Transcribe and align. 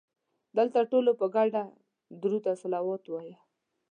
دلته 0.57 0.79
ټولو 0.91 1.11
په 1.19 1.25
ګډه 1.35 1.63
درود 2.21 2.43
او 2.51 2.55
صلوات 2.63 3.03
وایه. 3.09 3.37